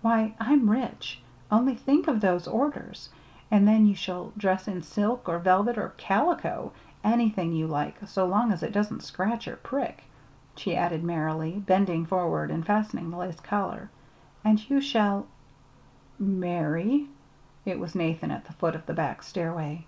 [0.00, 1.20] "Why, I'm rich!
[1.50, 3.10] Only think of those orders!
[3.50, 6.72] And then you shall dress in silk or velvet, or calico
[7.04, 10.04] anything you like, so long as it doesn't scratch nor prick,"
[10.56, 13.90] she added merrily, bending forward and fastening the lace collar.
[14.42, 15.26] "And you shall"
[16.18, 17.04] "Ma ry?"
[17.66, 19.84] It was Nathan at the foot of the back stairway.